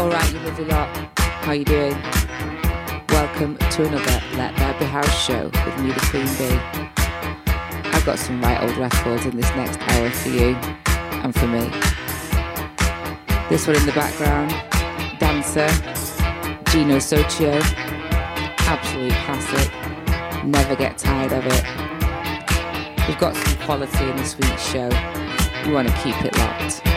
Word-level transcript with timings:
Alright, 0.00 0.32
you 0.32 0.38
lovely 0.38 0.64
lot. 0.64 0.88
How 1.18 1.52
you 1.52 1.62
doing? 1.62 1.92
Welcome 3.10 3.58
to 3.58 3.84
another 3.84 4.22
Let 4.34 4.56
There 4.56 4.78
Be 4.78 4.86
House 4.86 5.14
show 5.26 5.44
with 5.44 5.78
me, 5.78 5.92
the 5.92 6.00
Queen 6.08 6.24
Bee. 6.38 6.58
I've 7.90 8.06
got 8.06 8.18
some 8.18 8.40
right 8.40 8.62
old 8.62 8.78
records 8.78 9.26
in 9.26 9.36
this 9.36 9.50
next 9.56 9.78
hour 9.78 10.08
for 10.08 10.30
you 10.30 10.56
and 11.20 11.34
for 11.34 11.46
me. 11.46 11.68
This 13.50 13.66
one 13.66 13.76
in 13.76 13.84
the 13.84 13.92
background, 13.92 14.52
Dancer, 15.20 15.68
Gino 16.70 16.96
Soccio, 16.96 17.60
absolute 18.60 19.12
classic. 19.26 20.46
Never 20.46 20.76
get 20.76 20.96
tired 20.96 21.32
of 21.32 21.44
it. 21.44 23.06
We've 23.06 23.18
got 23.18 23.36
some 23.36 23.58
quality 23.66 24.08
in 24.08 24.16
this 24.16 24.34
week's 24.38 24.66
show. 24.66 24.88
You 25.66 25.74
want 25.74 25.88
to 25.88 25.94
keep 26.02 26.16
it 26.24 26.34
locked. 26.38 26.89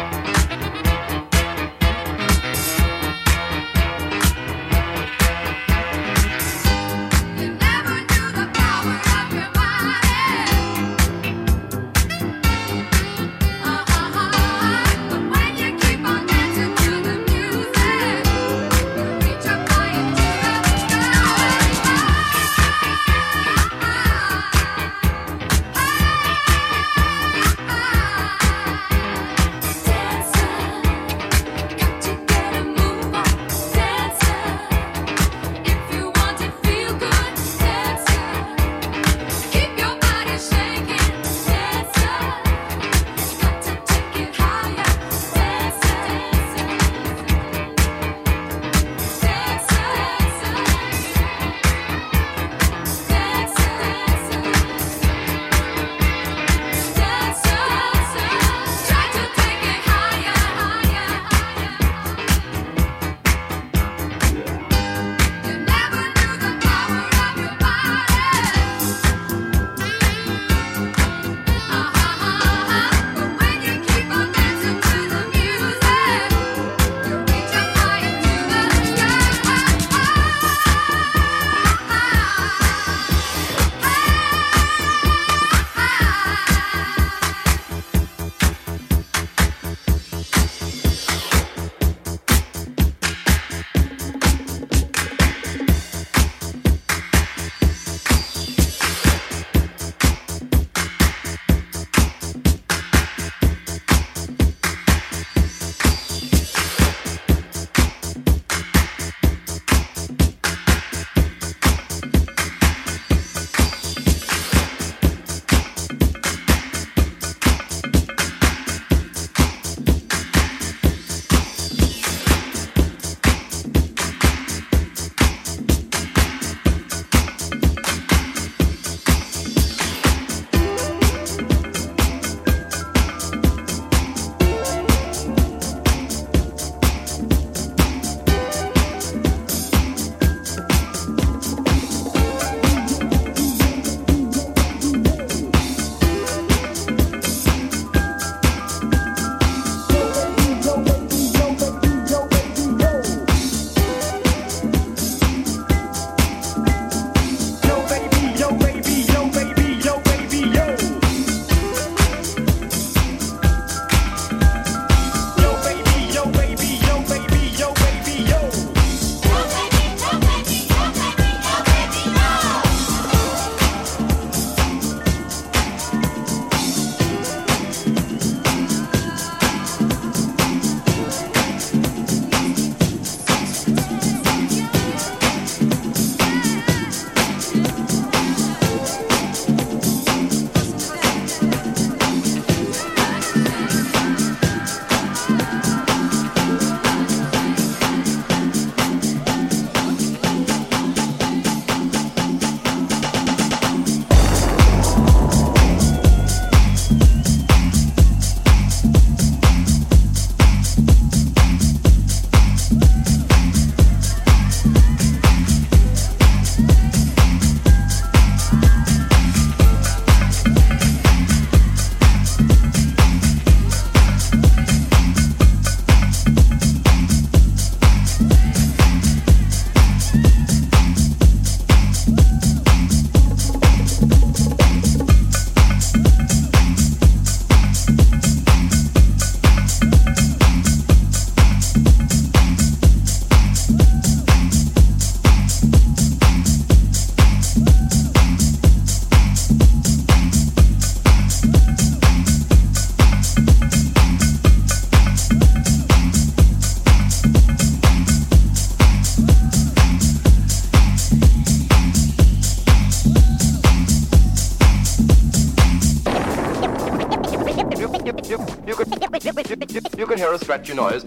You 270.54 270.60
can 270.60 270.78
hear 270.78 270.90
a 270.90 271.00
scratchy 271.00 271.02
noise. 271.02 271.04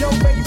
noise. 0.00 0.22
Noise. 0.22 0.39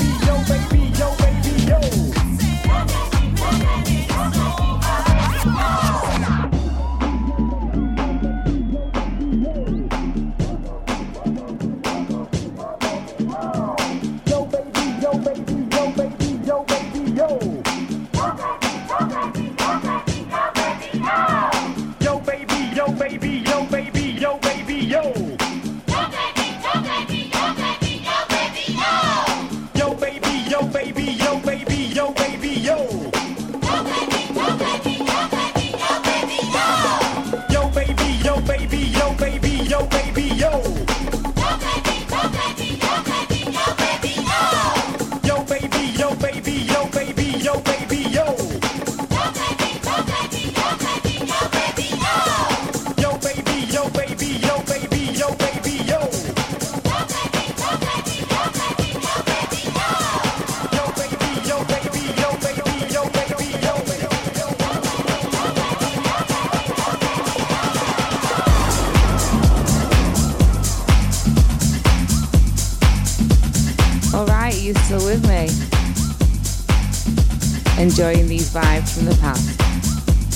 Enjoying 77.83 78.27
these 78.29 78.49
vibes 78.49 78.95
from 78.95 79.03
the 79.03 79.15
past. 79.19 79.59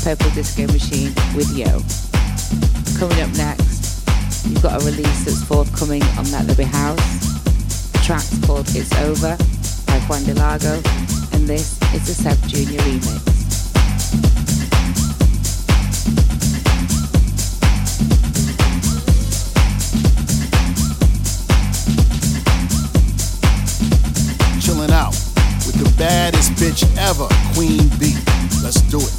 Purple 0.03 0.29
Disco 0.31 0.67
Machine 0.67 1.13
with 1.33 1.49
Yo. 1.55 1.79
Coming 2.99 3.23
up 3.23 3.33
next, 3.37 4.05
you've 4.45 4.61
got 4.61 4.81
a 4.81 4.85
release 4.85 5.23
that's 5.23 5.43
forthcoming 5.43 6.03
on 6.17 6.25
There 6.25 6.55
Be 6.57 6.63
House. 6.63 7.37
The 7.93 7.99
track's 8.03 8.45
called 8.45 8.67
It's 8.75 8.93
Over 8.99 9.37
by 9.87 9.97
Juan 10.07 10.23
Delago, 10.23 10.75
and 11.33 11.47
this 11.47 11.81
is 11.93 12.05
the 12.05 12.21
Seb 12.21 12.37
Junior 12.49 12.81
remix. 12.81 13.36
Baddest 25.97 26.51
bitch 26.53 26.83
ever, 26.97 27.27
Queen 27.53 27.87
B. 27.99 28.15
Let's 28.63 28.81
do 28.81 28.99
it. 28.99 29.16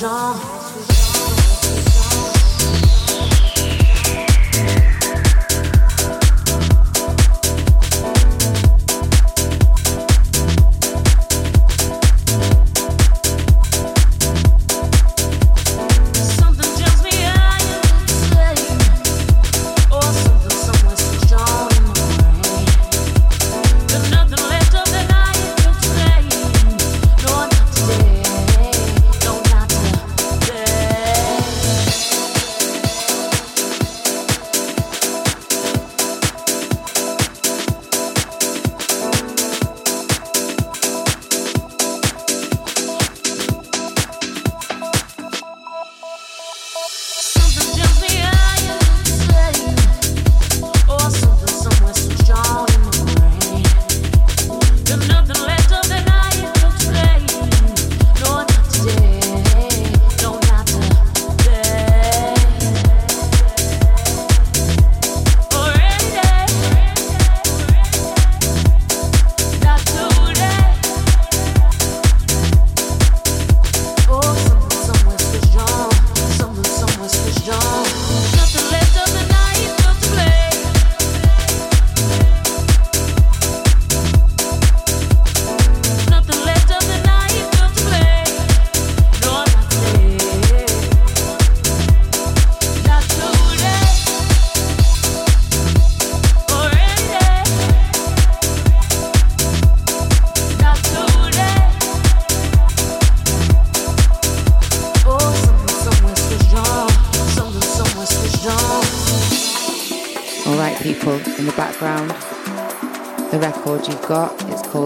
让。 0.00 0.59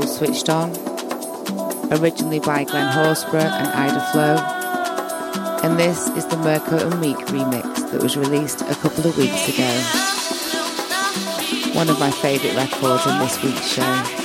Switched 0.07 0.49
On, 0.49 0.71
originally 1.93 2.41
by 2.41 2.65
Glen 2.65 2.93
Horsburgh 2.93 3.43
and 3.43 3.69
Ida 3.69 4.01
Flow. 4.13 4.37
And 5.63 5.79
this 5.79 6.09
is 6.17 6.27
the 6.27 6.37
Mirko 6.39 6.91
and 6.91 7.01
Meek 7.01 7.17
remix 7.29 7.91
that 7.91 8.03
was 8.03 8.17
released 8.17 8.63
a 8.63 8.75
couple 8.75 9.07
of 9.07 9.17
weeks 9.17 9.49
ago. 9.49 9.71
One 11.75 11.89
of 11.89 11.99
my 12.01 12.11
favourite 12.11 12.57
records 12.57 13.07
in 13.07 13.19
this 13.19 13.43
week's 13.43 13.69
show. 13.69 14.24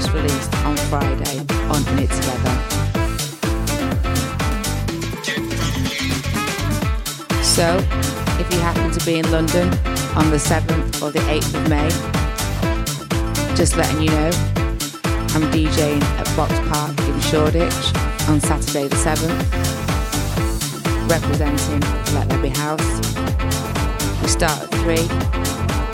Just 0.00 0.12
released 0.12 0.54
on 0.64 0.76
Friday 0.76 1.38
on 1.74 1.88
In 1.88 1.98
It 1.98 2.10
Together. 2.10 2.54
So, 7.42 7.76
if 8.38 8.46
you 8.52 8.60
happen 8.60 8.92
to 8.92 9.04
be 9.04 9.18
in 9.18 9.28
London 9.32 9.66
on 10.14 10.30
the 10.30 10.36
7th 10.36 11.02
or 11.02 11.10
the 11.10 11.18
8th 11.26 11.52
of 11.52 11.68
May, 11.68 11.88
just 13.56 13.76
letting 13.76 14.00
you 14.00 14.10
know, 14.10 14.30
I'm 15.34 15.42
DJing 15.50 16.00
at 16.00 16.36
Box 16.36 16.52
Park 16.68 16.96
in 17.00 17.20
Shoreditch 17.22 17.92
on 18.28 18.40
Saturday 18.40 18.86
the 18.86 18.94
7th, 18.94 19.50
representing 21.10 21.80
Let 22.14 22.28
There 22.28 22.40
Be 22.40 22.50
House. 22.50 23.00
We 24.22 24.28
start 24.28 24.62
at 24.62 24.70
3 24.70 24.96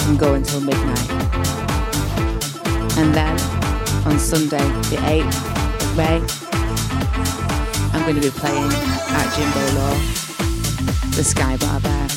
and 0.09 0.19
go 0.19 0.35
until 0.35 0.61
midnight. 0.61 1.11
And 2.99 3.15
then 3.15 3.54
on 4.07 4.19
Sunday 4.19 4.59
the 4.91 4.97
8th 4.97 5.83
of 5.83 5.97
May, 5.97 6.21
I'm 7.93 8.03
going 8.03 8.15
to 8.15 8.21
be 8.21 8.31
playing 8.31 8.71
at 8.71 9.35
Jimbo 9.35 9.81
Law, 9.81 9.95
the 11.17 11.25
Sky 11.25 11.57
Bar 11.57 11.81
there, 11.81 12.09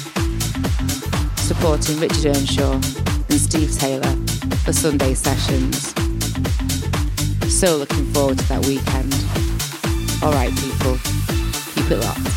supporting 1.38 2.00
Richard 2.00 2.36
Earnshaw 2.36 2.74
and 2.74 3.40
Steve 3.40 3.72
Taylor 3.78 4.16
for 4.66 4.74
Sunday 4.74 5.14
sessions. 5.14 5.94
So 7.52 7.78
looking 7.78 8.06
forward 8.14 8.40
to 8.40 8.48
that 8.50 8.66
weekend. 8.66 9.14
Alright, 10.22 10.56
people, 10.58 10.98
keep 11.74 11.92
it 11.92 12.04
locked. 12.04 12.37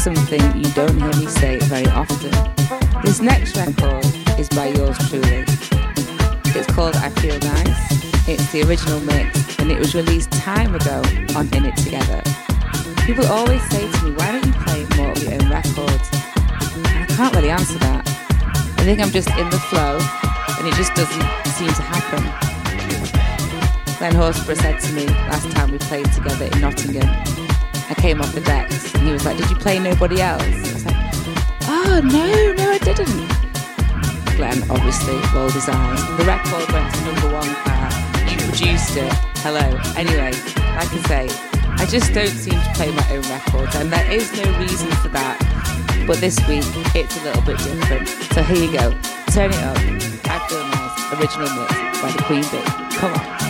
something 0.00 0.40
you 0.56 0.72
don't 0.72 0.96
hear 0.96 1.12
me 1.20 1.26
say 1.26 1.58
very 1.64 1.86
often. 1.88 2.30
This 3.04 3.20
next 3.20 3.54
record 3.54 4.02
is 4.40 4.48
by 4.48 4.68
yours 4.68 4.96
truly. 5.10 5.44
It's 6.56 6.72
called 6.72 6.96
I 6.96 7.10
Feel 7.20 7.38
Nice. 7.40 8.26
It's 8.26 8.50
the 8.50 8.62
original 8.62 8.98
mix 9.00 9.58
and 9.58 9.70
it 9.70 9.78
was 9.78 9.94
released 9.94 10.32
time 10.32 10.74
ago 10.74 11.02
on 11.36 11.52
In 11.52 11.66
It 11.66 11.76
Together. 11.76 12.22
People 13.04 13.26
always 13.26 13.62
say 13.68 13.90
to 13.92 14.04
me, 14.06 14.12
why 14.12 14.32
don't 14.32 14.46
you 14.46 14.52
play 14.64 14.86
more 14.96 15.12
of 15.12 15.22
your 15.22 15.34
own 15.34 15.50
records? 15.50 16.08
And 16.88 17.04
I 17.04 17.06
can't 17.10 17.34
really 17.34 17.50
answer 17.50 17.78
that. 17.80 18.08
I 18.78 18.84
think 18.84 19.00
I'm 19.00 19.10
just 19.10 19.28
in 19.36 19.50
the 19.50 19.60
flow 19.68 19.98
and 20.56 20.66
it 20.66 20.74
just 20.76 20.94
doesn't 20.94 21.28
seem 21.52 21.68
to 21.68 21.82
happen. 21.82 22.24
Glen 23.98 24.14
Horsburgh 24.14 24.56
said 24.56 24.80
to 24.80 24.92
me 24.94 25.04
last 25.28 25.50
time 25.50 25.70
we 25.70 25.76
played 25.76 26.10
together 26.12 26.46
in 26.46 26.60
Nottingham, 26.62 27.06
I 27.90 27.94
came 27.94 28.20
off 28.20 28.32
the 28.32 28.40
decks 28.40 28.94
and 28.94 29.02
he 29.02 29.12
was 29.12 29.24
like, 29.26 29.36
Did 29.36 29.50
you 29.50 29.56
play 29.56 29.78
nobody 29.80 30.22
else? 30.22 30.42
I 30.42 30.72
was 30.72 30.86
like, 30.86 30.96
Oh, 31.62 32.00
no, 32.04 32.52
no, 32.54 32.70
I 32.70 32.78
didn't. 32.78 33.28
Glen 34.36 34.62
obviously 34.70 35.18
rolled 35.34 35.52
his 35.52 35.68
eyes. 35.68 36.00
The 36.16 36.24
record 36.24 36.70
went 36.72 36.94
to 36.94 37.04
number 37.04 37.34
one 37.34 37.48
uh, 37.48 37.90
car. 37.90 38.30
You 38.30 38.38
produced 38.38 38.96
it. 38.96 39.12
Hello. 39.42 39.66
Anyway, 39.96 40.32
like 40.78 40.88
I 40.88 41.02
say, 41.10 41.28
I 41.82 41.84
just 41.86 42.14
don't 42.14 42.28
seem 42.28 42.54
to 42.54 42.72
play 42.74 42.90
my 42.92 43.10
own 43.10 43.22
records, 43.22 43.74
and 43.74 43.92
there 43.92 44.10
is 44.10 44.32
no 44.40 44.58
reason 44.58 44.90
for 45.02 45.08
that. 45.08 45.36
But 46.06 46.18
this 46.18 46.38
week, 46.48 46.64
it's 46.94 47.16
a 47.18 47.24
little 47.24 47.42
bit 47.42 47.58
different. 47.58 48.08
So 48.32 48.42
here 48.42 48.64
you 48.64 48.72
go. 48.72 48.90
Turn 49.34 49.50
it 49.50 49.62
up. 49.62 49.76
Nice. 50.26 51.12
Original 51.12 51.48
mix 51.58 52.00
by 52.00 52.10
the 52.12 52.22
Queen 52.22 52.42
Bee. 52.42 52.96
Come 52.96 53.12
on. 53.14 53.49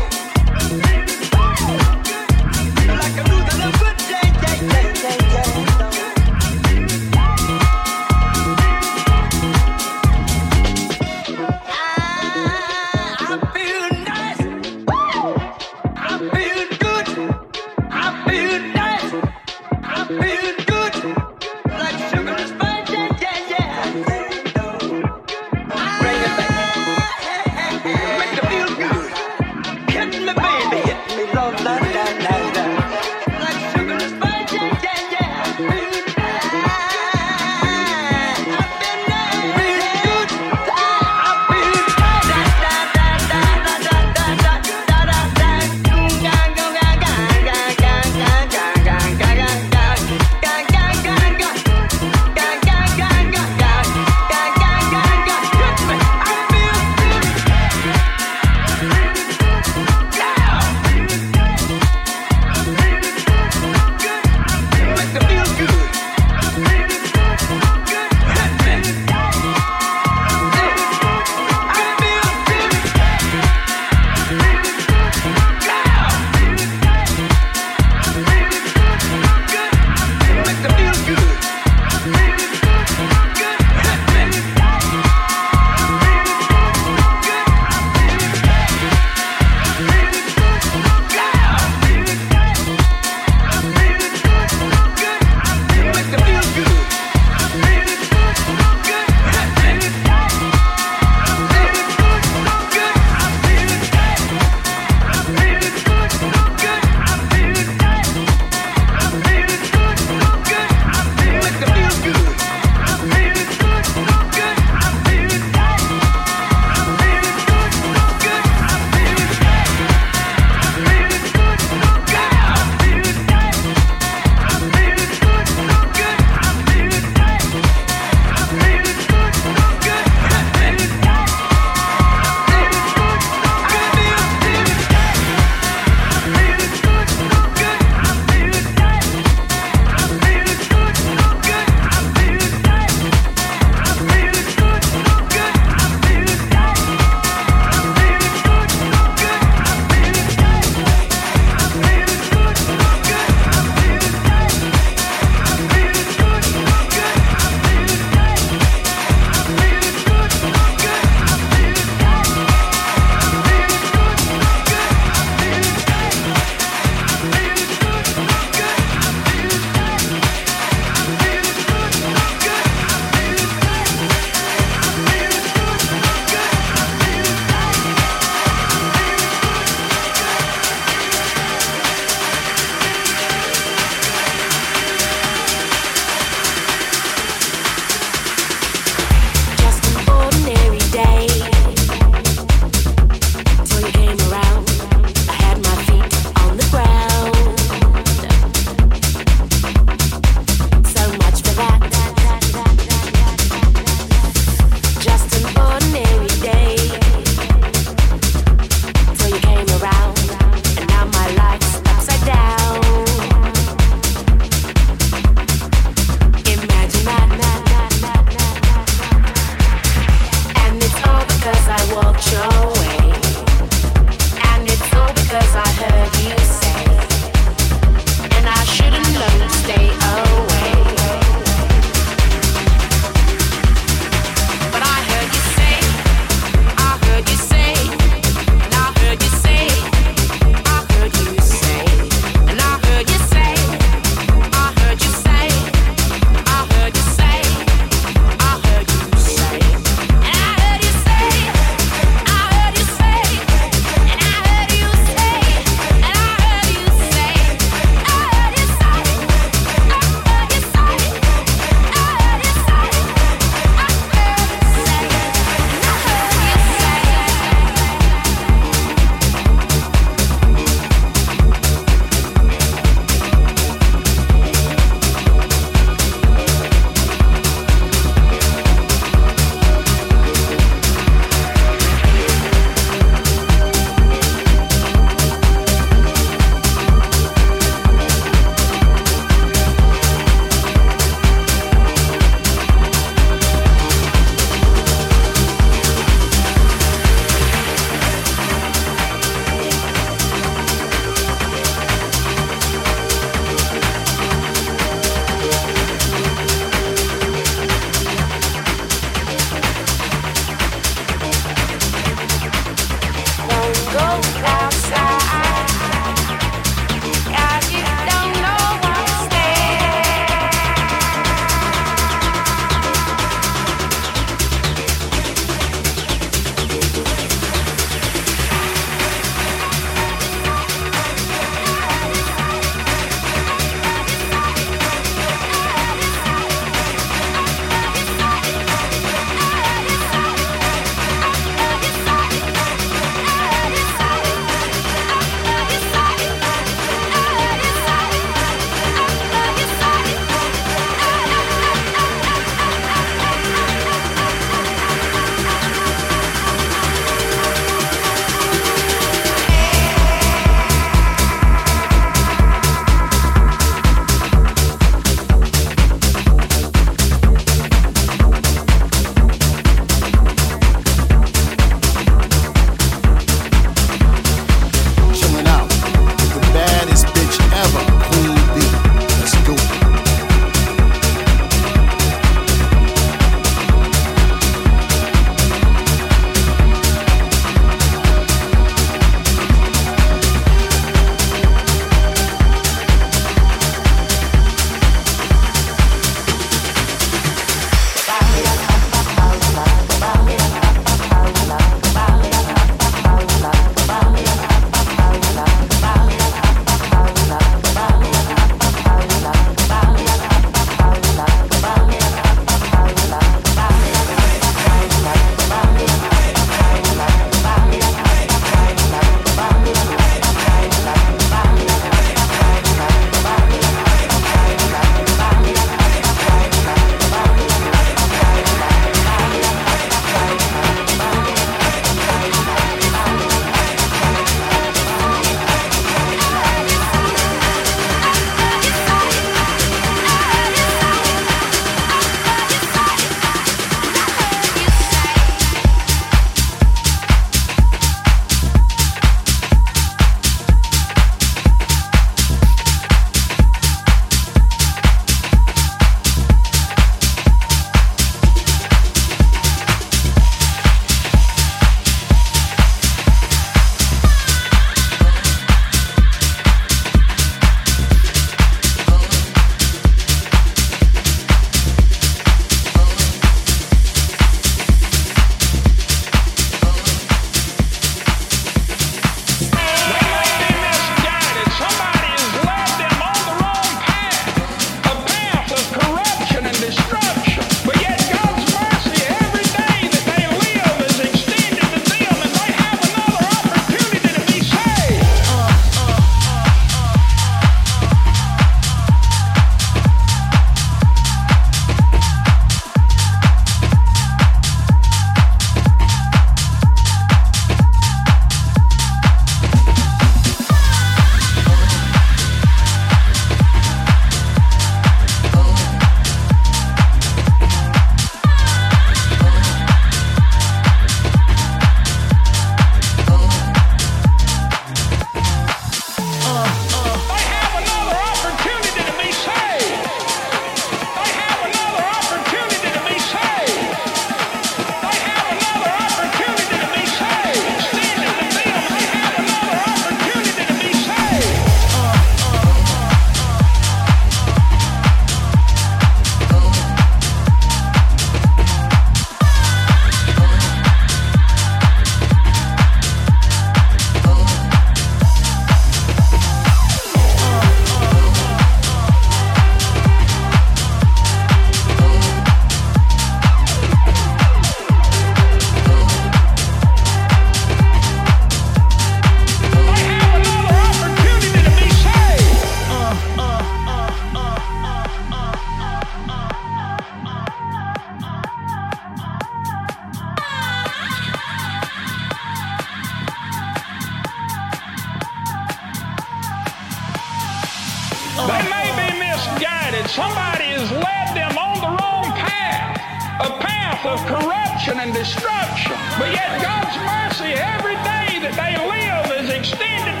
Of 593.91 593.99
corruption 594.05 594.79
and 594.79 594.93
destruction. 594.93 595.75
But 595.99 596.13
yet 596.13 596.41
God's 596.41 596.77
mercy 596.79 597.33
every 597.33 597.75
day 597.83 598.23
that 598.23 598.35
they 598.39 598.55
live 598.55 599.19
is 599.19 599.29
extended 599.29 600.00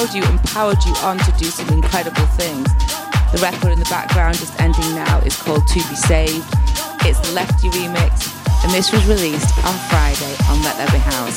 propelled 0.00 0.14
you, 0.14 0.30
empowered 0.30 0.84
you 0.84 0.94
on 1.04 1.18
to 1.18 1.32
do 1.36 1.44
some 1.46 1.68
incredible 1.68 2.24
things. 2.38 2.64
The 3.32 3.38
record 3.42 3.72
in 3.72 3.78
the 3.78 3.88
background 3.90 4.38
just 4.38 4.58
ending 4.58 4.94
now 4.94 5.18
is 5.20 5.36
called 5.36 5.66
To 5.68 5.74
Be 5.74 5.94
Saved. 5.94 6.46
It's 7.04 7.20
the 7.20 7.32
Lefty 7.34 7.68
remix, 7.68 8.32
and 8.64 8.72
this 8.72 8.92
was 8.92 9.04
released 9.06 9.52
on 9.64 9.76
Friday 9.92 10.34
on 10.48 10.62
Let 10.64 10.76
There 10.78 10.88
Be 10.88 10.98
House. 11.04 11.36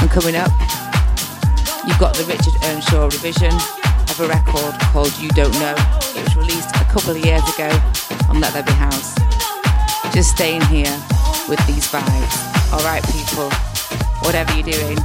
And 0.00 0.10
coming 0.10 0.36
up, 0.36 0.52
you've 1.88 1.98
got 1.98 2.12
the 2.16 2.24
Richard 2.28 2.52
Earnshaw 2.64 3.06
revision 3.08 3.54
of 4.12 4.20
a 4.20 4.28
record 4.28 4.74
called 4.92 5.16
You 5.16 5.30
Don't 5.30 5.56
Know. 5.56 5.74
It 6.12 6.22
was 6.22 6.36
released 6.36 6.68
a 6.76 6.84
couple 6.92 7.16
of 7.16 7.18
years 7.24 7.42
ago 7.54 7.72
on 8.28 8.40
Let 8.40 8.52
There 8.52 8.62
Be 8.62 8.72
House. 8.72 9.14
Just 10.12 10.36
staying 10.36 10.62
here 10.68 10.92
with 11.48 11.64
these 11.66 11.88
vibes. 11.88 12.72
All 12.72 12.84
right, 12.84 13.02
people, 13.08 13.48
whatever 14.20 14.52
you're 14.52 14.68
doing, 14.68 14.96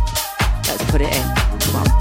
let's 0.67 0.83
put 0.91 0.99
it 0.99 1.15
in. 1.15 1.41
Come 1.71 1.87
on. 1.87 2.00